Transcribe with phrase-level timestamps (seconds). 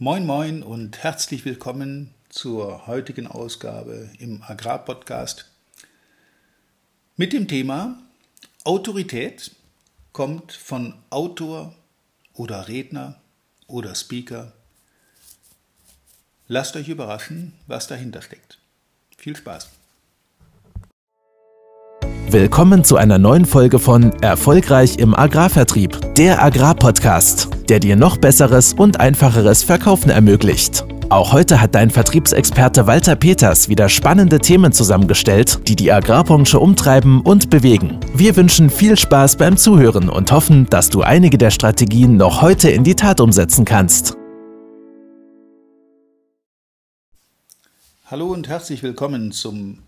[0.00, 5.50] Moin moin und herzlich willkommen zur heutigen Ausgabe im Agrarpodcast
[7.16, 7.98] mit dem Thema
[8.62, 9.50] Autorität
[10.12, 11.74] kommt von Autor
[12.32, 13.16] oder Redner
[13.66, 14.52] oder Speaker.
[16.46, 18.60] Lasst euch überraschen, was dahinter steckt.
[19.16, 19.68] Viel Spaß.
[22.30, 28.72] Willkommen zu einer neuen Folge von Erfolgreich im Agrarvertrieb, der Agrarpodcast, der dir noch besseres
[28.72, 30.84] und einfacheres Verkaufen ermöglicht.
[31.10, 37.22] Auch heute hat dein Vertriebsexperte Walter Peters wieder spannende Themen zusammengestellt, die die Agrarbranche umtreiben
[37.22, 37.98] und bewegen.
[38.14, 42.68] Wir wünschen viel Spaß beim Zuhören und hoffen, dass du einige der Strategien noch heute
[42.68, 44.18] in die Tat umsetzen kannst.
[48.10, 49.78] Hallo und herzlich willkommen zum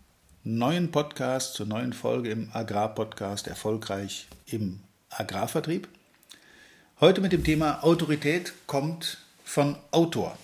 [0.42, 5.86] neuen Podcast, zur neuen Folge im Agrarpodcast Erfolgreich im Agrarvertrieb.
[7.00, 10.38] Heute mit dem Thema Autorität kommt von Autor.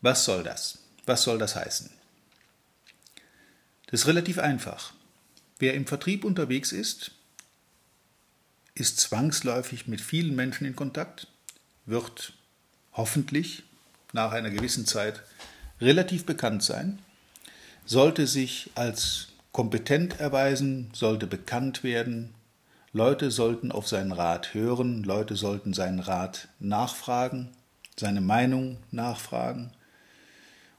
[0.00, 0.78] Was soll das?
[1.04, 1.90] Was soll das heißen?
[3.86, 4.92] Das ist relativ einfach.
[5.58, 7.10] Wer im Vertrieb unterwegs ist,
[8.74, 11.26] ist zwangsläufig mit vielen Menschen in Kontakt,
[11.84, 12.32] wird
[12.92, 13.64] hoffentlich
[14.12, 15.22] nach einer gewissen Zeit
[15.80, 17.00] relativ bekannt sein
[17.90, 22.32] sollte sich als kompetent erweisen, sollte bekannt werden,
[22.92, 27.48] Leute sollten auf seinen Rat hören, Leute sollten seinen Rat nachfragen,
[27.96, 29.72] seine Meinung nachfragen.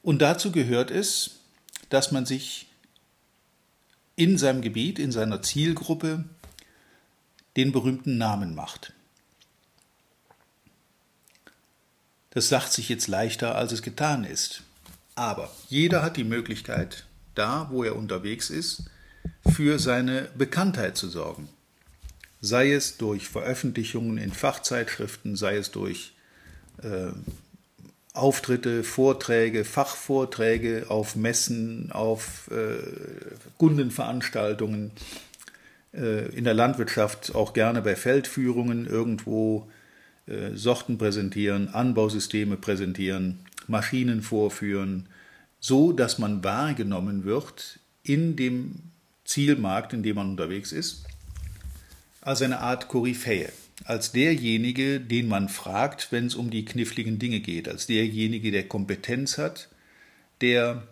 [0.04, 1.40] Und dazu gehört es,
[1.90, 2.68] dass man sich
[4.18, 6.26] in seinem Gebiet, in seiner Zielgruppe
[7.56, 8.94] den berühmten Namen macht.
[12.32, 14.64] Das sagt sich jetzt leichter, als es getan ist.
[15.16, 18.84] Aber jeder hat die Möglichkeit, da wo er unterwegs ist,
[19.54, 21.50] für seine Bekanntheit zu sorgen.
[22.42, 26.14] Sei es durch Veröffentlichungen in Fachzeitschriften, sei es durch
[26.82, 27.12] äh,
[28.14, 32.78] Auftritte, Vorträge, Fachvorträge auf Messen, auf äh,
[33.58, 34.92] Kundenveranstaltungen,
[35.94, 39.70] äh, in der Landwirtschaft auch gerne bei Feldführungen irgendwo
[40.28, 45.08] äh, Sorten präsentieren, Anbausysteme präsentieren, Maschinen vorführen,
[45.60, 48.76] so dass man wahrgenommen wird in dem
[49.26, 51.06] Zielmarkt, in dem man unterwegs ist,
[52.22, 53.52] als eine Art Koryphäe,
[53.84, 58.68] als derjenige, den man fragt, wenn es um die kniffligen Dinge geht, als derjenige, der
[58.68, 59.70] Kompetenz hat,
[60.40, 60.88] der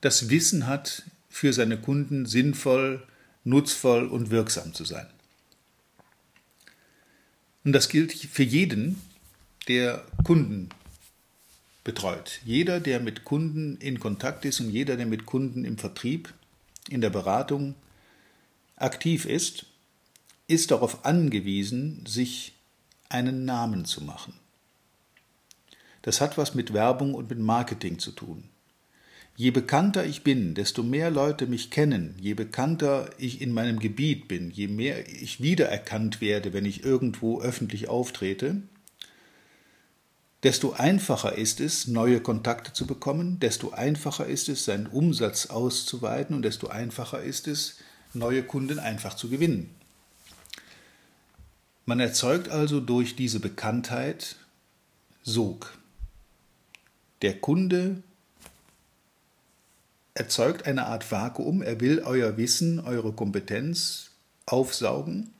[0.00, 3.02] das Wissen hat, für seine Kunden sinnvoll,
[3.42, 5.08] nutzvoll und wirksam zu sein.
[7.64, 9.00] Und das gilt für jeden,
[9.66, 10.68] der Kunden
[11.82, 12.40] betreut.
[12.44, 16.32] Jeder, der mit Kunden in Kontakt ist und jeder, der mit Kunden im Vertrieb,
[16.88, 17.74] in der Beratung
[18.76, 19.66] aktiv ist,
[20.46, 22.54] ist darauf angewiesen, sich
[23.08, 24.34] einen Namen zu machen.
[26.02, 28.44] Das hat was mit Werbung und mit Marketing zu tun.
[29.36, 34.28] Je bekannter ich bin, desto mehr Leute mich kennen, je bekannter ich in meinem Gebiet
[34.28, 38.62] bin, je mehr ich wiedererkannt werde, wenn ich irgendwo öffentlich auftrete,
[40.44, 46.36] desto einfacher ist es, neue Kontakte zu bekommen, desto einfacher ist es, seinen Umsatz auszuweiten
[46.36, 47.78] und desto einfacher ist es,
[48.12, 49.74] neue Kunden einfach zu gewinnen.
[51.86, 54.36] Man erzeugt also durch diese Bekanntheit
[55.22, 55.76] Sog.
[57.22, 58.02] Der Kunde
[60.14, 64.10] erzeugt eine Art Vakuum, er will euer Wissen, eure Kompetenz
[64.46, 65.32] aufsaugen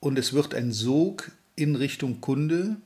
[0.00, 2.76] und es wird ein Sog in Richtung Kunde,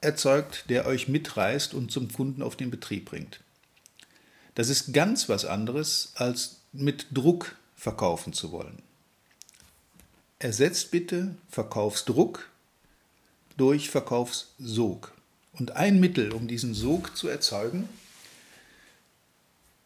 [0.00, 3.40] erzeugt, der euch mitreißt und zum Kunden auf den Betrieb bringt.
[4.54, 8.82] Das ist ganz was anderes, als mit Druck verkaufen zu wollen.
[10.40, 12.48] Ersetzt bitte Verkaufsdruck
[13.56, 15.12] durch Verkaufssog.
[15.52, 17.88] Und ein Mittel, um diesen Sog zu erzeugen,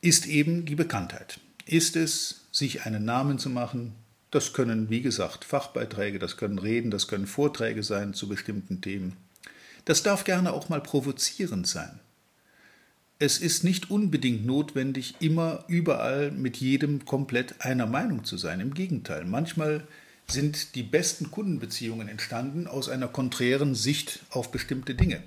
[0.03, 1.41] ist eben die Bekanntheit.
[1.65, 3.95] Ist es, sich einen Namen zu machen?
[4.31, 9.17] Das können, wie gesagt, Fachbeiträge, das können Reden, das können Vorträge sein zu bestimmten Themen.
[9.87, 11.99] Das darf gerne auch mal provozierend sein.
[13.19, 18.61] Es ist nicht unbedingt notwendig, immer überall mit jedem komplett einer Meinung zu sein.
[18.61, 19.87] Im Gegenteil, manchmal
[20.33, 25.23] sind die besten Kundenbeziehungen entstanden aus einer konträren Sicht auf bestimmte Dinge.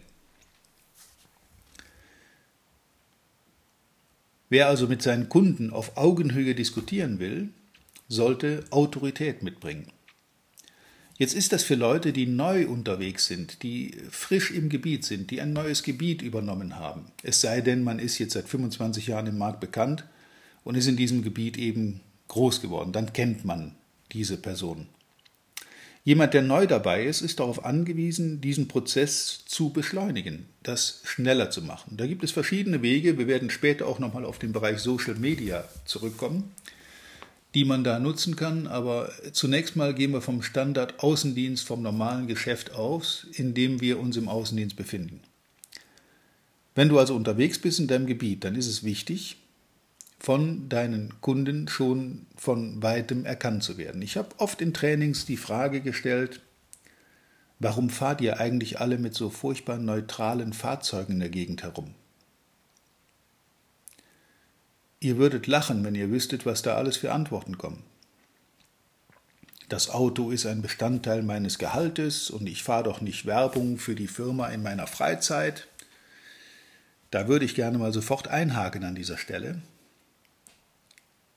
[4.49, 7.49] Wer also mit seinen Kunden auf Augenhöhe diskutieren will,
[8.07, 9.91] sollte Autorität mitbringen.
[11.17, 15.39] Jetzt ist das für Leute, die neu unterwegs sind, die frisch im Gebiet sind, die
[15.39, 17.05] ein neues Gebiet übernommen haben.
[17.23, 20.03] Es sei denn, man ist jetzt seit 25 Jahren im Markt bekannt
[20.65, 22.91] und ist in diesem Gebiet eben groß geworden.
[22.91, 23.75] Dann kennt man
[24.11, 24.87] diese Person.
[26.05, 31.63] Jemand, der neu dabei ist, ist darauf angewiesen, diesen Prozess zu beschleunigen, das schneller zu
[31.63, 31.97] machen.
[31.97, 33.17] Da gibt es verschiedene Wege.
[33.17, 36.51] Wir werden später auch nochmal auf den Bereich Social Media zurückkommen,
[37.55, 38.67] die man da nutzen kann.
[38.67, 43.99] Aber zunächst mal gehen wir vom Standard Außendienst, vom normalen Geschäft aus, in dem wir
[43.99, 45.21] uns im Außendienst befinden.
[46.75, 49.37] Wenn du also unterwegs bist in deinem Gebiet, dann ist es wichtig,
[50.25, 54.01] von deinen Kunden schon von weitem erkannt zu werden.
[54.01, 56.41] Ich habe oft in Trainings die Frage gestellt,
[57.59, 61.93] warum fahrt ihr eigentlich alle mit so furchtbar neutralen Fahrzeugen in der Gegend herum?
[64.99, 67.83] Ihr würdet lachen, wenn ihr wüsstet, was da alles für Antworten kommen.
[69.69, 74.07] Das Auto ist ein Bestandteil meines Gehaltes und ich fahre doch nicht Werbung für die
[74.07, 75.67] Firma in meiner Freizeit.
[77.11, 79.61] Da würde ich gerne mal sofort einhaken an dieser Stelle.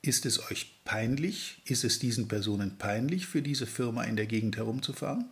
[0.01, 1.61] Ist es euch peinlich?
[1.65, 5.29] Ist es diesen Personen peinlich, für diese Firma in der Gegend herumzufahren?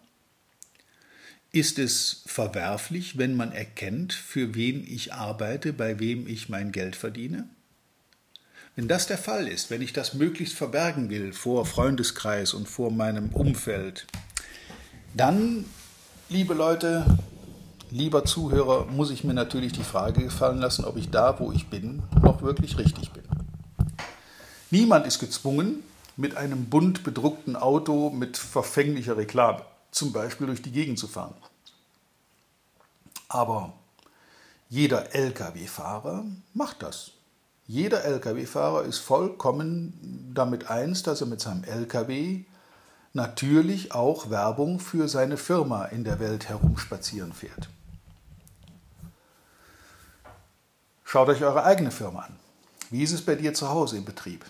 [1.53, 6.97] Ist es verwerflich, wenn man erkennt, für wen ich arbeite, bei wem ich mein Geld
[6.97, 7.49] verdiene?
[8.75, 12.91] Wenn das der Fall ist, wenn ich das möglichst verbergen will vor Freundeskreis und vor
[12.91, 14.07] meinem Umfeld,
[15.15, 15.65] dann,
[16.29, 17.07] liebe Leute,
[17.91, 21.69] lieber Zuhörer, muss ich mir natürlich die Frage gefallen lassen, ob ich da, wo ich
[21.69, 23.26] bin, noch wirklich richtig bin.
[24.71, 25.83] Niemand ist gezwungen,
[26.17, 31.35] mit einem bunt bedruckten Auto mit verfänglicher Reklame zum Beispiel durch die Gegend zu fahren.
[33.29, 33.73] Aber
[34.69, 37.13] jeder Lkw-Fahrer macht das.
[37.67, 42.45] Jeder Lkw-Fahrer ist vollkommen damit eins, dass er mit seinem Lkw
[43.13, 47.69] natürlich auch Werbung für seine Firma in der Welt herumspazieren fährt.
[51.05, 52.37] Schaut euch eure eigene Firma an.
[52.91, 54.45] Wie ist es bei dir zu Hause im Betrieb?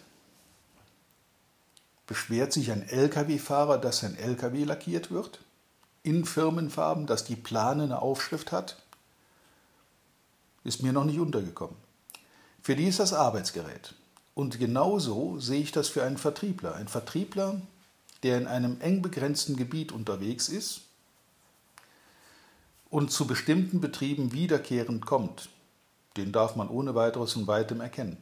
[2.07, 5.41] Beschwert sich ein Lkw-Fahrer, dass sein Lkw lackiert wird,
[6.03, 8.77] in Firmenfarben, dass die Plane eine Aufschrift hat,
[10.63, 11.77] ist mir noch nicht untergekommen.
[12.63, 13.95] Für die ist das Arbeitsgerät.
[14.35, 16.75] Und genauso sehe ich das für einen Vertriebler.
[16.75, 17.61] Ein Vertriebler,
[18.23, 20.83] der in einem eng begrenzten Gebiet unterwegs ist
[22.91, 25.49] und zu bestimmten Betrieben wiederkehrend kommt,
[26.17, 28.17] den darf man ohne weiteres von weitem erkennen.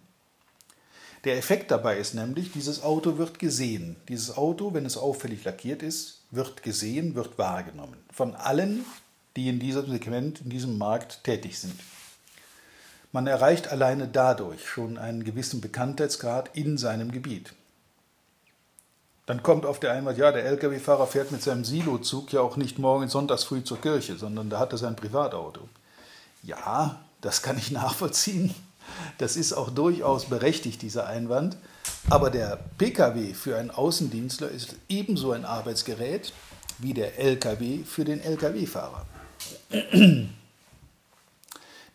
[1.25, 3.97] Der Effekt dabei ist nämlich, dieses Auto wird gesehen.
[4.09, 7.97] Dieses Auto, wenn es auffällig lackiert ist, wird gesehen, wird wahrgenommen.
[8.13, 8.85] Von allen,
[9.37, 11.79] die in diesem Segment, in diesem Markt tätig sind.
[13.11, 17.55] Man erreicht alleine dadurch schon einen gewissen Bekanntheitsgrad in seinem Gebiet.
[19.27, 22.79] Dann kommt auf der Einwand, ja, der Lkw-Fahrer fährt mit seinem Silozug ja auch nicht
[22.79, 25.69] morgen sonntags früh zur Kirche, sondern da hat er sein Privatauto.
[26.43, 28.55] Ja, das kann ich nachvollziehen.
[29.19, 31.57] Das ist auch durchaus berechtigt, dieser Einwand.
[32.11, 36.33] Aber der Pkw für einen Außendienstler ist ebenso ein Arbeitsgerät
[36.79, 39.07] wie der Lkw für den Lkw-Fahrer.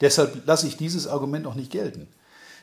[0.02, 2.08] Deshalb lasse ich dieses Argument noch nicht gelten.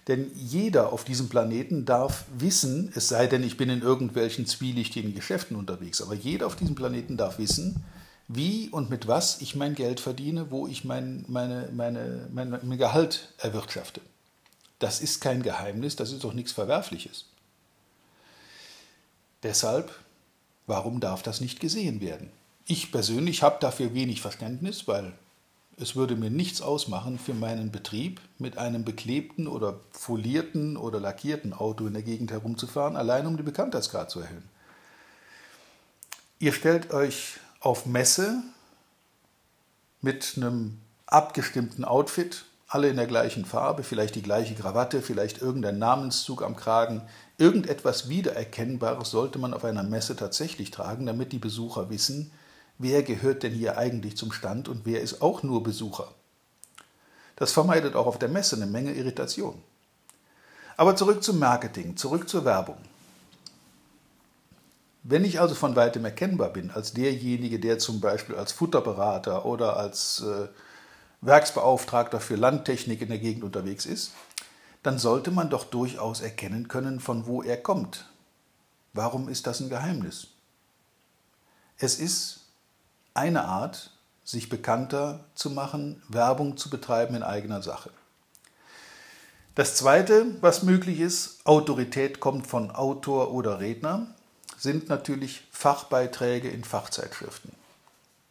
[0.08, 5.14] Denn jeder auf diesem Planeten darf wissen, es sei denn, ich bin in irgendwelchen zwielichtigen
[5.14, 7.84] Geschäften unterwegs, aber jeder auf diesem Planeten darf wissen,
[8.29, 12.79] wie und mit was ich mein Geld verdiene, wo ich mein, meine, meine, mein, mein
[12.79, 14.00] Gehalt erwirtschafte.
[14.78, 17.26] Das ist kein Geheimnis, das ist doch nichts Verwerfliches.
[19.43, 19.94] Deshalb,
[20.67, 22.31] warum darf das nicht gesehen werden?
[22.67, 25.12] Ich persönlich habe dafür wenig Verständnis, weil
[25.79, 31.53] es würde mir nichts ausmachen, für meinen Betrieb mit einem beklebten oder folierten oder lackierten
[31.53, 34.48] Auto in der Gegend herumzufahren, allein um den Bekanntheitsgrad zu erhöhen.
[36.39, 38.43] Ihr stellt euch auf Messe
[40.01, 45.79] mit einem abgestimmten Outfit alle in der gleichen Farbe, vielleicht die gleiche Krawatte, vielleicht irgendein
[45.79, 47.03] Namenszug am Kragen.
[47.39, 52.32] Irgendetwas Wiedererkennbares sollte man auf einer Messe tatsächlich tragen, damit die Besucher wissen,
[52.79, 56.08] wer gehört denn hier eigentlich zum Stand und wer ist auch nur Besucher.
[57.37, 59.63] Das vermeidet auch auf der Messe eine Menge Irritation.
[60.77, 62.79] Aber zurück zum Marketing, zurück zur Werbung.
[65.05, 69.77] Wenn ich also von weitem erkennbar bin als derjenige, der zum Beispiel als Futterberater oder
[69.77, 70.49] als äh,
[71.20, 74.13] Werksbeauftragter für Landtechnik in der Gegend unterwegs ist,
[74.82, 78.08] dann sollte man doch durchaus erkennen können, von wo er kommt.
[78.93, 80.29] Warum ist das ein Geheimnis?
[81.79, 82.41] Es ist
[83.15, 83.91] eine Art,
[84.25, 87.91] sich bekannter zu machen, Werbung zu betreiben in eigener Sache.
[89.55, 94.06] Das Zweite, was möglich ist, Autorität kommt von Autor oder Redner,
[94.58, 97.53] sind natürlich Fachbeiträge in Fachzeitschriften.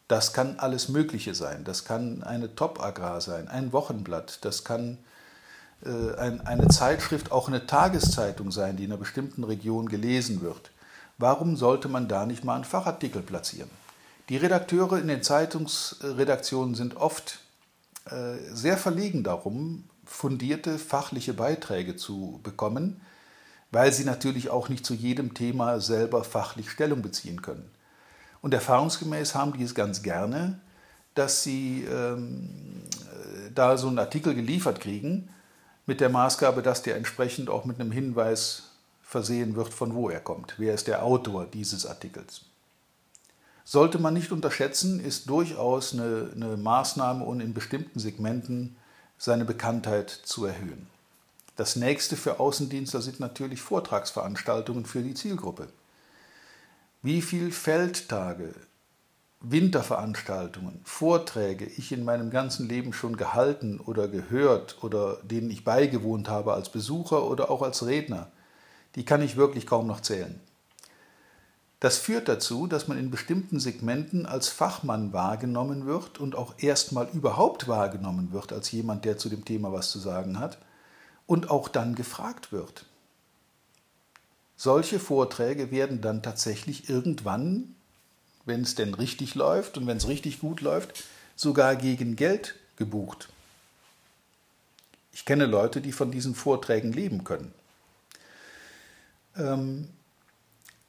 [0.08, 1.64] Das kann alles Mögliche sein.
[1.64, 4.98] Das kann eine Top-Agrar sein, ein Wochenblatt, das kann
[5.84, 10.70] äh, ein, eine Zeitschrift, auch eine Tageszeitung sein, die in einer bestimmten Region gelesen wird.
[11.18, 13.70] Warum sollte man da nicht mal einen Fachartikel platzieren?
[14.28, 17.40] Die Redakteure in den Zeitungsredaktionen sind oft
[18.10, 23.00] äh, sehr verlegen darum, fundierte fachliche Beiträge zu bekommen,
[23.70, 27.70] weil sie natürlich auch nicht zu jedem Thema selber fachlich Stellung beziehen können.
[28.46, 30.60] Und erfahrungsgemäß haben die es ganz gerne,
[31.16, 32.48] dass sie ähm,
[33.52, 35.28] da so einen Artikel geliefert kriegen,
[35.84, 38.70] mit der Maßgabe, dass der entsprechend auch mit einem Hinweis
[39.02, 40.54] versehen wird, von wo er kommt.
[40.58, 42.42] Wer ist der Autor dieses Artikels?
[43.64, 48.76] Sollte man nicht unterschätzen, ist durchaus eine, eine Maßnahme, um in bestimmten Segmenten
[49.18, 50.86] seine Bekanntheit zu erhöhen.
[51.56, 55.66] Das nächste für Außendienstler sind natürlich Vortragsveranstaltungen für die Zielgruppe.
[57.06, 58.52] Wie viele Feldtage,
[59.40, 66.28] Winterveranstaltungen, Vorträge ich in meinem ganzen Leben schon gehalten oder gehört oder denen ich beigewohnt
[66.28, 68.32] habe als Besucher oder auch als Redner,
[68.96, 70.40] die kann ich wirklich kaum noch zählen.
[71.78, 77.08] Das führt dazu, dass man in bestimmten Segmenten als Fachmann wahrgenommen wird und auch erstmal
[77.12, 80.58] überhaupt wahrgenommen wird als jemand, der zu dem Thema was zu sagen hat
[81.28, 82.84] und auch dann gefragt wird.
[84.56, 87.74] Solche Vorträge werden dann tatsächlich irgendwann,
[88.44, 93.28] wenn es denn richtig läuft und wenn es richtig gut läuft, sogar gegen Geld gebucht.
[95.12, 97.52] Ich kenne Leute, die von diesen Vorträgen leben können.
[99.36, 99.88] Ähm,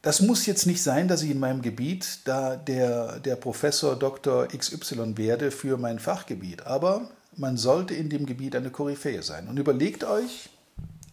[0.01, 4.47] das muss jetzt nicht sein, dass ich in meinem Gebiet da der, der Professor Dr.
[4.47, 9.47] XY werde für mein Fachgebiet, aber man sollte in dem Gebiet eine Koryphäe sein.
[9.47, 10.49] Und überlegt euch,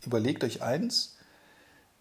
[0.05, 1.14] überlegt euch eins,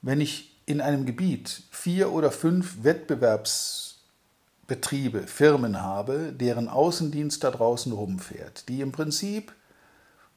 [0.04, 7.92] wenn ich in einem Gebiet vier oder fünf Wettbewerbsbetriebe, Firmen habe, deren Außendienst da draußen
[7.92, 9.52] rumfährt, die im Prinzip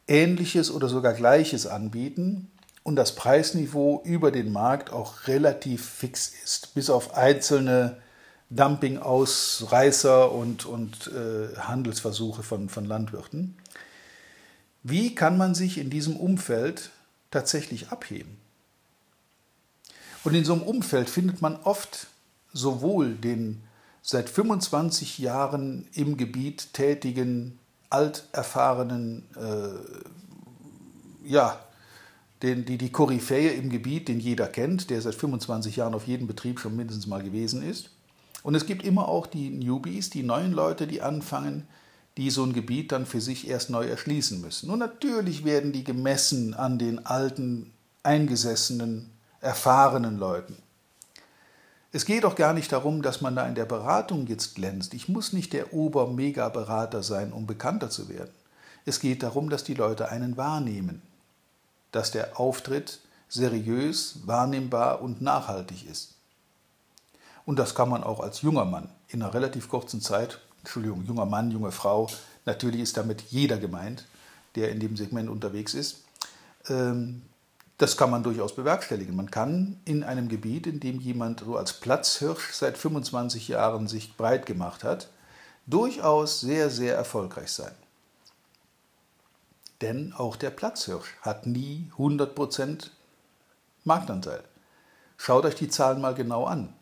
[0.08, 2.50] Ähnliches oder sogar Gleiches anbieten
[2.84, 7.96] und das Preisniveau über den Markt auch relativ fix ist, bis auf einzelne
[8.50, 13.56] Dumping-Ausreißer und, und äh, Handelsversuche von, von Landwirten.
[14.84, 16.90] Wie kann man sich in diesem Umfeld
[17.32, 18.38] tatsächlich abheben?
[20.26, 22.08] Und in so einem Umfeld findet man oft
[22.52, 23.62] sowohl den
[24.02, 31.60] seit 25 Jahren im Gebiet tätigen, alterfahrenen, äh, ja,
[32.42, 36.26] den, die, die Koryphäe im Gebiet, den jeder kennt, der seit 25 Jahren auf jedem
[36.26, 37.90] Betrieb schon mindestens mal gewesen ist.
[38.42, 41.68] Und es gibt immer auch die Newbies, die neuen Leute, die anfangen,
[42.16, 44.70] die so ein Gebiet dann für sich erst neu erschließen müssen.
[44.70, 47.70] Und natürlich werden die gemessen an den alten,
[48.02, 49.12] eingesessenen
[49.46, 50.56] erfahrenen Leuten.
[51.92, 54.92] Es geht auch gar nicht darum, dass man da in der Beratung jetzt glänzt.
[54.92, 58.32] Ich muss nicht der Ober-Mega-Berater sein, um bekannter zu werden.
[58.84, 61.00] Es geht darum, dass die Leute einen wahrnehmen,
[61.92, 66.14] dass der Auftritt seriös, wahrnehmbar und nachhaltig ist.
[67.44, 71.24] Und das kann man auch als junger Mann in einer relativ kurzen Zeit, Entschuldigung, junger
[71.26, 72.08] Mann, junge Frau,
[72.44, 74.06] natürlich ist damit jeder gemeint,
[74.56, 76.02] der in dem Segment unterwegs ist,
[76.68, 77.22] ähm,
[77.78, 79.14] das kann man durchaus bewerkstelligen.
[79.14, 84.16] Man kann in einem Gebiet, in dem jemand so als Platzhirsch seit 25 Jahren sich
[84.16, 85.08] breit gemacht hat,
[85.66, 87.74] durchaus sehr, sehr erfolgreich sein.
[89.82, 92.90] Denn auch der Platzhirsch hat nie 100%
[93.84, 94.42] Marktanteil.
[95.18, 96.72] Schaut euch die Zahlen mal genau an.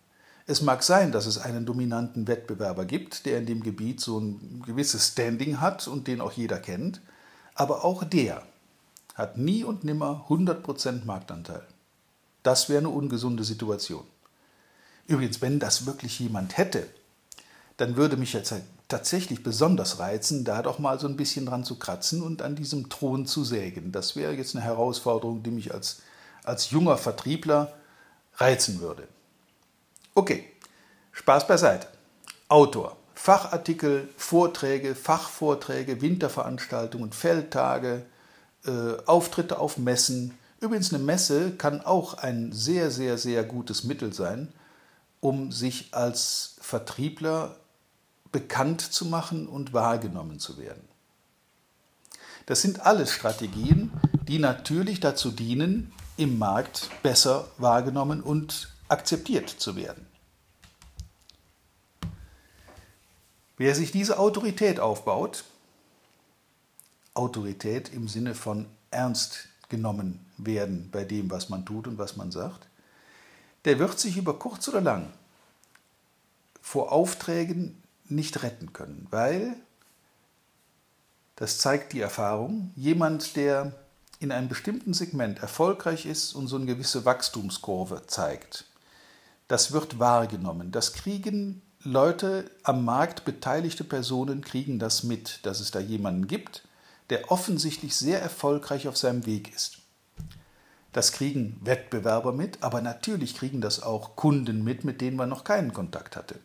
[0.47, 4.63] Es mag sein, dass es einen dominanten Wettbewerber gibt, der in dem Gebiet so ein
[4.65, 7.01] gewisses Standing hat und den auch jeder kennt,
[7.55, 8.43] aber auch der
[9.15, 11.63] hat nie und nimmer 100% Marktanteil.
[12.43, 14.05] Das wäre eine ungesunde Situation.
[15.07, 16.87] Übrigens, wenn das wirklich jemand hätte,
[17.77, 18.55] dann würde mich jetzt
[18.89, 22.89] tatsächlich besonders reizen, da doch mal so ein bisschen dran zu kratzen und an diesem
[22.91, 23.93] Thron zu sägen.
[23.93, 26.03] Das wäre jetzt eine Herausforderung, die mich als,
[26.45, 27.73] als junger Vertriebler
[28.37, 29.09] reizen würde.
[30.15, 30.45] Okay,
[31.13, 31.89] Spaß beiseite.
[32.49, 38.05] Autor, Fachartikel, Vorträge, Fachvorträge, Winterveranstaltungen, Feldtage,
[38.67, 40.37] äh, Auftritte auf Messen.
[40.61, 44.53] Übrigens, eine Messe kann auch ein sehr, sehr, sehr gutes Mittel sein,
[45.21, 47.57] um sich als Vertriebler
[48.33, 50.89] bekannt zu machen und wahrgenommen zu werden.
[52.47, 53.93] Das sind alles Strategien,
[54.29, 60.07] die natürlich dazu dienen, im Markt besser wahrgenommen und akzeptiert zu werden.
[63.57, 65.45] Wer sich diese Autorität aufbaut,
[67.15, 72.31] Autorität im Sinne von ernst genommen werden bei dem, was man tut und was man
[72.31, 72.67] sagt,
[73.65, 75.13] der wird sich über kurz oder lang
[76.61, 79.55] vor Aufträgen nicht retten können, weil,
[81.37, 83.73] das zeigt die Erfahrung, jemand, der
[84.21, 88.67] in einem bestimmten Segment erfolgreich ist und so eine gewisse Wachstumskurve zeigt,
[89.47, 90.73] Das wird wahrgenommen.
[90.73, 96.63] Das kriegen Leute am Markt, beteiligte Personen kriegen das mit, dass es da jemanden gibt,
[97.11, 99.79] der offensichtlich sehr erfolgreich auf seinem Weg ist.
[100.93, 105.45] Das kriegen Wettbewerber mit, aber natürlich kriegen das auch Kunden mit, mit denen man noch
[105.45, 106.39] keinen Kontakt hatte.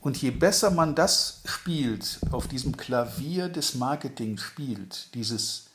[0.00, 5.66] Und je besser man das spielt, auf diesem Klavier des Marketings spielt, dieses,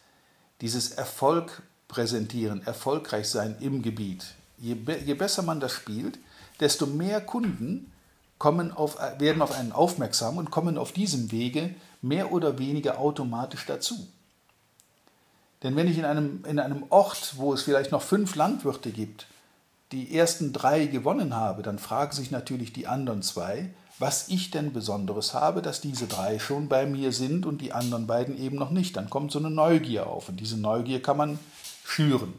[0.62, 4.25] dieses Erfolg präsentieren, erfolgreich sein im Gebiet,
[4.57, 6.19] je, je besser man das spielt,
[6.59, 7.91] desto mehr Kunden
[8.38, 13.65] kommen auf, werden auf einen aufmerksam und kommen auf diesem Wege mehr oder weniger automatisch
[13.65, 14.08] dazu.
[15.63, 19.27] Denn wenn ich in einem, in einem Ort, wo es vielleicht noch fünf Landwirte gibt,
[19.91, 24.72] die ersten drei gewonnen habe, dann fragen sich natürlich die anderen zwei, was ich denn
[24.72, 28.70] Besonderes habe, dass diese drei schon bei mir sind und die anderen beiden eben noch
[28.70, 28.96] nicht.
[28.96, 31.39] Dann kommt so eine Neugier auf und diese Neugier kann man
[31.84, 32.34] schüren.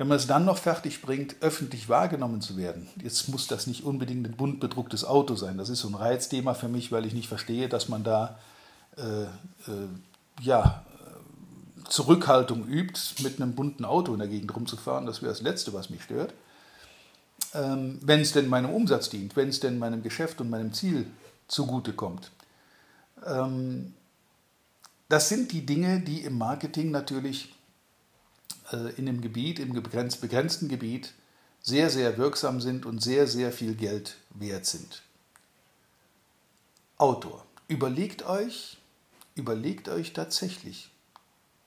[0.00, 3.84] Wenn man es dann noch fertig bringt, öffentlich wahrgenommen zu werden, jetzt muss das nicht
[3.84, 5.58] unbedingt ein bunt bedrucktes Auto sein.
[5.58, 8.38] Das ist so ein Reizthema für mich, weil ich nicht verstehe, dass man da
[8.96, 9.88] äh, äh,
[10.40, 10.86] ja,
[11.86, 15.04] Zurückhaltung übt, mit einem bunten Auto in der Gegend rumzufahren.
[15.04, 16.32] Das wäre das Letzte, was mich stört
[17.54, 21.06] ähm, wenn es denn meinem Umsatz dient, wenn es denn meinem Geschäft und meinem Ziel
[21.48, 22.30] zugutekommt.
[23.26, 23.94] Ähm,
[25.08, 27.52] das sind die Dinge, die im Marketing natürlich
[28.76, 31.12] in dem Gebiet, im begrenzt, begrenzten Gebiet,
[31.62, 35.02] sehr, sehr wirksam sind und sehr, sehr viel Geld wert sind.
[36.96, 38.78] Autor, überlegt euch,
[39.34, 40.90] überlegt euch tatsächlich,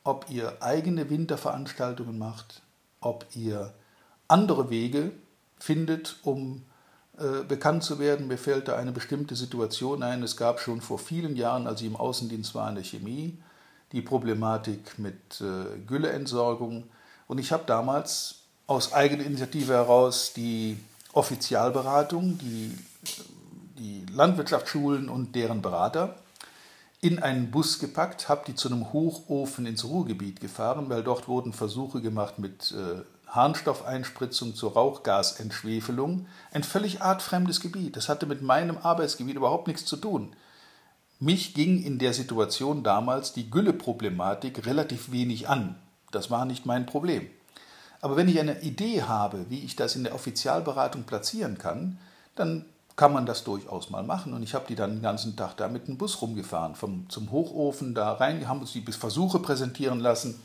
[0.04, 2.62] ob ihr eigene Winterveranstaltungen macht,
[3.02, 3.74] ob ihr
[4.28, 5.12] andere Wege
[5.60, 6.64] findet, um
[7.18, 8.28] äh, bekannt zu werden.
[8.28, 10.24] Mir fällt da eine bestimmte Situation ein.
[10.24, 13.38] Es gab schon vor vielen Jahren, als ich im Außendienst war in der Chemie,
[13.94, 16.84] die Problematik mit äh, Gülleentsorgung.
[17.28, 20.78] Und ich habe damals aus eigener Initiative heraus die
[21.14, 22.78] Offizialberatung, die,
[23.78, 26.16] die Landwirtschaftsschulen und deren Berater
[27.02, 31.52] in einen Bus gepackt, habe die zu einem Hochofen ins Ruhrgebiet gefahren, weil dort wurden
[31.52, 37.98] Versuche gemacht mit äh, Harnstoffeinspritzung zur Rauchgasentschwefelung, ein völlig artfremdes Gebiet.
[37.98, 40.34] Das hatte mit meinem Arbeitsgebiet überhaupt nichts zu tun.
[41.24, 45.76] Mich ging in der Situation damals die Gülleproblematik relativ wenig an.
[46.12, 47.28] Das war nicht mein Problem.
[48.02, 51.98] Aber wenn ich eine Idee habe, wie ich das in der Offizialberatung platzieren kann,
[52.36, 52.66] dann
[52.98, 54.34] kann man das durchaus mal machen.
[54.34, 57.32] Und ich habe die dann den ganzen Tag da mit dem Bus rumgefahren, vom, zum
[57.32, 60.42] Hochofen da rein, haben uns die Versuche präsentieren lassen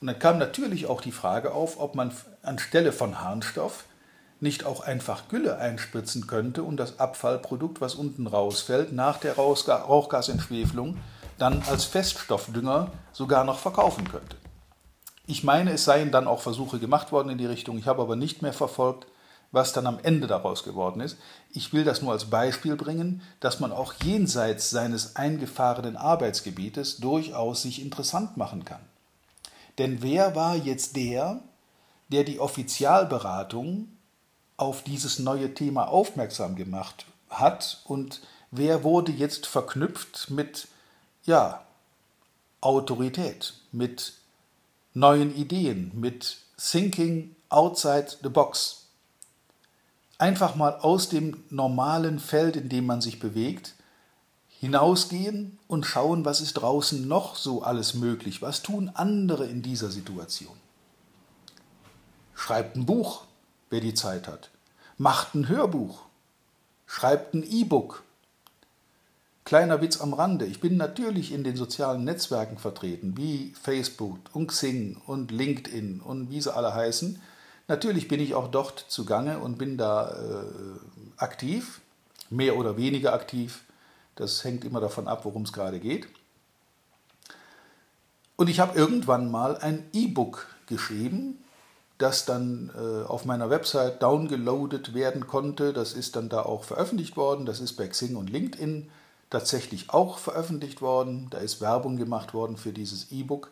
[0.00, 2.12] und dann kam natürlich auch die Frage auf, ob man
[2.42, 3.84] anstelle von Harnstoff
[4.40, 10.98] nicht auch einfach Gülle einspritzen könnte und das Abfallprodukt, was unten rausfällt, nach der Rauchgasentschwefelung
[11.38, 14.36] dann als Feststoffdünger sogar noch verkaufen könnte.
[15.26, 17.78] Ich meine, es seien dann auch Versuche gemacht worden in die Richtung.
[17.78, 19.06] Ich habe aber nicht mehr verfolgt,
[19.52, 21.16] was dann am Ende daraus geworden ist.
[21.52, 27.62] Ich will das nur als Beispiel bringen, dass man auch jenseits seines eingefahrenen Arbeitsgebietes durchaus
[27.62, 28.80] sich interessant machen kann.
[29.78, 31.40] Denn wer war jetzt der,
[32.08, 33.88] der die Offizialberatung
[34.58, 40.68] auf dieses neue Thema aufmerksam gemacht hat und wer wurde jetzt verknüpft mit
[41.24, 41.62] ja,
[42.60, 44.14] Autorität, mit
[44.94, 48.86] neuen Ideen, mit Thinking outside the box.
[50.18, 53.74] Einfach mal aus dem normalen Feld, in dem man sich bewegt,
[54.48, 59.90] hinausgehen und schauen, was ist draußen noch so alles möglich, was tun andere in dieser
[59.90, 60.56] Situation.
[62.34, 63.27] Schreibt ein Buch,
[63.70, 64.50] wer die Zeit hat.
[64.96, 66.02] Macht ein Hörbuch.
[66.86, 68.02] Schreibt ein E-Book.
[69.44, 70.44] Kleiner Witz am Rande.
[70.44, 76.30] Ich bin natürlich in den sozialen Netzwerken vertreten, wie Facebook und Xing und LinkedIn und
[76.30, 77.20] wie sie alle heißen.
[77.66, 81.80] Natürlich bin ich auch dort zugange und bin da äh, aktiv,
[82.30, 83.64] mehr oder weniger aktiv.
[84.16, 86.08] Das hängt immer davon ab, worum es gerade geht.
[88.36, 91.42] Und ich habe irgendwann mal ein E-Book geschrieben,
[91.98, 95.72] das dann äh, auf meiner Website downgeloadet werden konnte.
[95.72, 97.44] Das ist dann da auch veröffentlicht worden.
[97.44, 98.88] Das ist bei Xing und LinkedIn
[99.30, 101.26] tatsächlich auch veröffentlicht worden.
[101.30, 103.50] Da ist Werbung gemacht worden für dieses E-Book.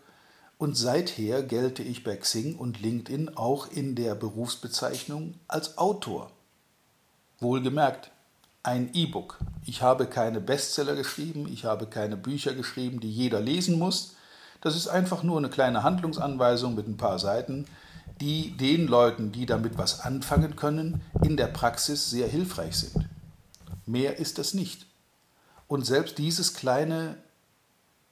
[0.59, 6.31] Und seither gelte ich bei Xing und LinkedIn auch in der Berufsbezeichnung als Autor.
[7.41, 8.11] Wohlgemerkt,
[8.63, 9.39] ein E-Book.
[9.67, 14.15] Ich habe keine Bestseller geschrieben, ich habe keine Bücher geschrieben, die jeder lesen muss.
[14.63, 17.67] Das ist einfach nur eine kleine Handlungsanweisung mit ein paar Seiten,
[18.21, 23.09] die den Leuten, die damit was anfangen können, in der Praxis sehr hilfreich sind.
[23.85, 24.87] Mehr ist es nicht.
[25.69, 27.17] Und selbst dieses kleine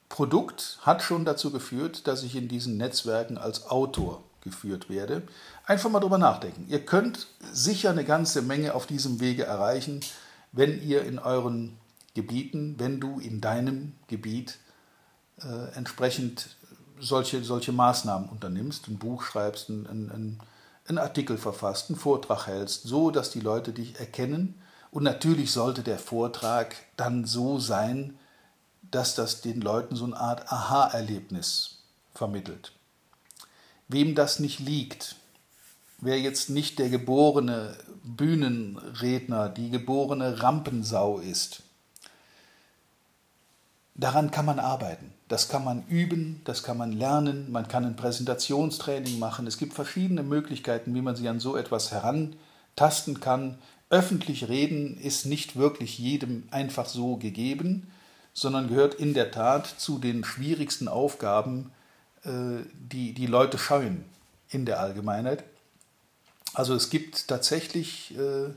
[0.08, 5.22] Produkt hat schon dazu geführt, dass ich in diesen Netzwerken als Autor geführt werde.
[5.66, 6.66] Einfach mal drüber nachdenken.
[6.68, 10.00] Ihr könnt sicher eine ganze Menge auf diesem Wege erreichen,
[10.52, 11.76] wenn ihr in euren
[12.14, 14.58] Gebieten, wenn du in deinem Gebiet
[15.40, 16.56] äh, entsprechend
[17.00, 20.40] solche, solche Maßnahmen unternimmst, ein Buch schreibst, ein, ein,
[20.86, 24.60] einen Artikel verfasst, einen Vortrag hältst, so dass die Leute dich erkennen.
[24.90, 28.18] Und natürlich sollte der Vortrag dann so sein,
[28.90, 31.78] dass das den Leuten so eine Art Aha-Erlebnis
[32.14, 32.72] vermittelt.
[33.88, 35.16] Wem das nicht liegt,
[35.98, 41.62] wer jetzt nicht der geborene Bühnenredner, die geborene Rampensau ist,
[43.94, 45.12] daran kann man arbeiten.
[45.34, 49.48] Das kann man üben, das kann man lernen, man kann ein Präsentationstraining machen.
[49.48, 53.58] Es gibt verschiedene Möglichkeiten, wie man sich an so etwas herantasten kann.
[53.90, 57.90] Öffentlich reden ist nicht wirklich jedem einfach so gegeben,
[58.32, 61.72] sondern gehört in der Tat zu den schwierigsten Aufgaben,
[62.22, 64.04] äh, die die Leute scheuen
[64.50, 65.42] in der Allgemeinheit.
[66.52, 68.50] Also es gibt tatsächlich äh,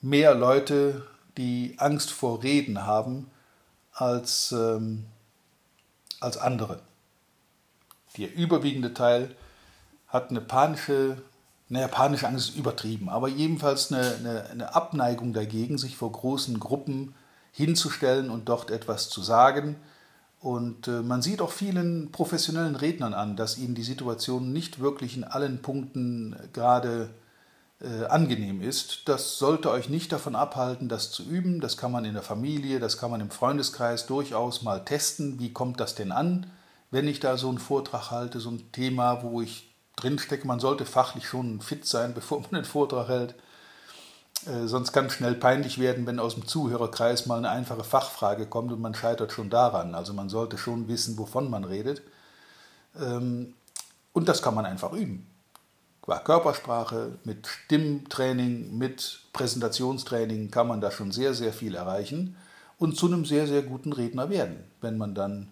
[0.00, 1.04] mehr Leute,
[1.36, 3.28] die Angst vor Reden haben,
[3.92, 5.06] als, ähm,
[6.20, 6.80] als andere.
[8.16, 9.34] Der überwiegende Teil
[10.08, 11.22] hat eine panische,
[11.68, 16.58] naja, panische Angst ist übertrieben, aber jedenfalls eine, eine, eine Abneigung dagegen, sich vor großen
[16.60, 17.14] Gruppen
[17.52, 19.76] hinzustellen und dort etwas zu sagen.
[20.40, 25.16] Und äh, man sieht auch vielen professionellen Rednern an, dass ihnen die Situation nicht wirklich
[25.16, 27.25] in allen Punkten gerade äh,
[27.84, 29.06] angenehm ist.
[29.06, 31.60] Das sollte euch nicht davon abhalten, das zu üben.
[31.60, 35.38] Das kann man in der Familie, das kann man im Freundeskreis durchaus mal testen.
[35.38, 36.50] Wie kommt das denn an,
[36.90, 40.46] wenn ich da so einen Vortrag halte, so ein Thema, wo ich drinstecke?
[40.46, 43.34] Man sollte fachlich schon fit sein, bevor man einen Vortrag hält.
[44.46, 48.46] Äh, sonst kann es schnell peinlich werden, wenn aus dem Zuhörerkreis mal eine einfache Fachfrage
[48.46, 49.94] kommt und man scheitert schon daran.
[49.94, 52.02] Also man sollte schon wissen, wovon man redet.
[52.98, 53.54] Ähm,
[54.12, 55.26] und das kann man einfach üben.
[56.06, 62.36] Qua Körpersprache, mit Stimmtraining, mit Präsentationstraining kann man da schon sehr, sehr viel erreichen
[62.78, 64.62] und zu einem sehr, sehr guten Redner werden.
[64.80, 65.48] Wenn man dann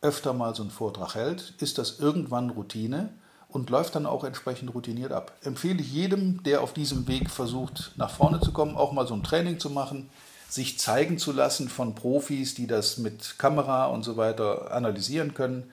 [0.00, 3.10] öfter mal so einen Vortrag hält, ist das irgendwann Routine
[3.50, 5.32] und läuft dann auch entsprechend routiniert ab.
[5.42, 9.12] Empfehle ich jedem, der auf diesem Weg versucht, nach vorne zu kommen, auch mal so
[9.12, 10.08] ein Training zu machen,
[10.48, 15.70] sich zeigen zu lassen von Profis, die das mit Kamera und so weiter analysieren können.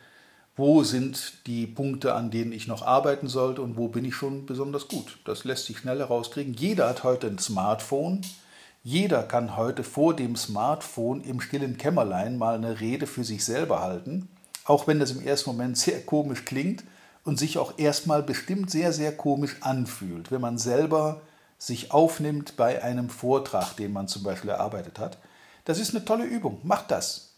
[0.56, 4.46] Wo sind die Punkte, an denen ich noch arbeiten sollte und wo bin ich schon
[4.46, 5.20] besonders gut?
[5.26, 6.54] Das lässt sich schnell herauskriegen.
[6.54, 8.22] Jeder hat heute ein Smartphone.
[8.84, 13.82] Jeder kann heute vor dem Smartphone im stillen Kämmerlein mal eine Rede für sich selber
[13.82, 14.30] halten.
[14.64, 16.84] Auch wenn das im ersten Moment sehr komisch klingt,
[17.26, 21.22] und sich auch erstmal bestimmt sehr, sehr komisch anfühlt, wenn man selber
[21.58, 25.18] sich aufnimmt bei einem Vortrag, den man zum Beispiel erarbeitet hat.
[25.66, 26.60] Das ist eine tolle Übung.
[26.64, 27.35] Macht das.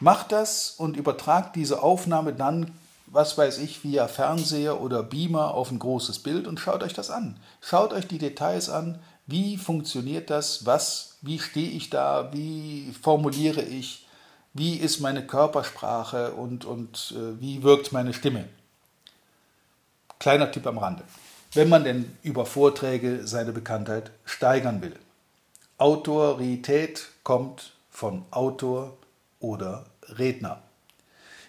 [0.00, 2.72] Macht das und übertragt diese Aufnahme dann,
[3.06, 7.10] was weiß ich, via Fernseher oder Beamer auf ein großes Bild und schaut euch das
[7.10, 7.38] an.
[7.60, 8.98] Schaut euch die Details an.
[9.26, 10.64] Wie funktioniert das?
[10.64, 12.32] Was, wie stehe ich da?
[12.32, 14.06] Wie formuliere ich?
[14.54, 18.48] Wie ist meine Körpersprache und, und äh, wie wirkt meine Stimme?
[20.18, 21.04] Kleiner Tipp am Rande.
[21.52, 24.96] Wenn man denn über Vorträge seine Bekanntheit steigern will.
[25.78, 28.96] Autorität kommt von Autor
[29.40, 29.86] oder
[30.18, 30.62] Redner.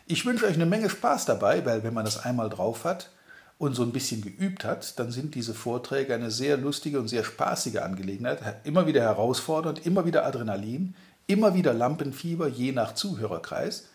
[0.08, 3.10] Ich wünsche euch eine Menge Spaß dabei, weil wenn man das einmal drauf hat
[3.58, 7.24] und so ein bisschen geübt hat, dann sind diese Vorträge eine sehr lustige und sehr
[7.24, 8.42] spaßige Angelegenheit.
[8.64, 10.96] Immer wieder herausfordernd, immer wieder Adrenalin,
[11.28, 13.88] immer wieder Lampenfieber, je nach Zuhörerkreis.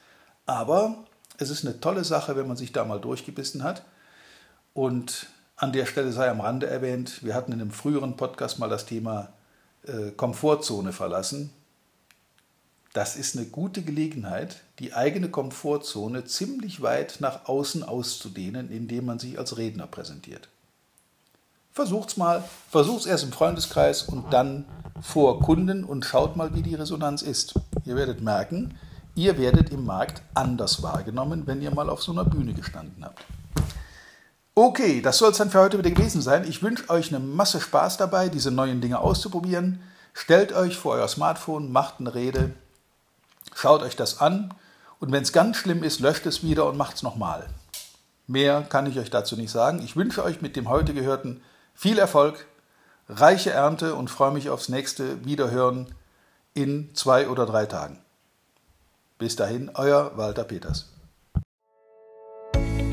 [0.47, 1.05] Aber
[1.39, 3.85] es ist eine tolle Sache, wenn man sich da mal durchgebissen hat
[4.73, 5.27] und
[5.57, 8.87] an der Stelle sei am Rande erwähnt, wir hatten in einem früheren Podcast mal das
[8.87, 9.33] Thema
[9.87, 11.51] äh, Komfortzone verlassen.
[12.97, 19.19] Das ist eine gute Gelegenheit, die eigene Komfortzone ziemlich weit nach außen auszudehnen, indem man
[19.19, 20.49] sich als Redner präsentiert.
[21.75, 24.65] Versucht's mal, versucht's erst im Freundeskreis und dann
[25.03, 27.61] vor Kunden und schaut mal, wie die Resonanz ist.
[27.85, 28.79] Ihr werdet merken,
[29.15, 33.23] ihr werdet im Markt anders wahrgenommen, wenn ihr mal auf so einer Bühne gestanden habt.
[34.55, 36.49] Okay, das soll es dann für heute wieder gewesen sein.
[36.49, 39.83] Ich wünsche euch eine Masse Spaß dabei, diese neuen Dinge auszuprobieren.
[40.15, 42.55] Stellt euch vor euer Smartphone, macht eine Rede,
[43.57, 44.53] schaut euch das an
[45.01, 47.47] und wenn es ganz schlimm ist, löscht es wieder und macht es nochmal.
[48.27, 49.81] Mehr kann ich euch dazu nicht sagen.
[49.83, 51.42] Ich wünsche euch mit dem heute Gehörten
[51.75, 52.47] viel Erfolg,
[53.09, 55.95] reiche Ernte und freue mich aufs nächste Wiederhören
[56.55, 57.99] in zwei oder drei Tagen.
[59.19, 60.90] Bis dahin, euer Walter Peters.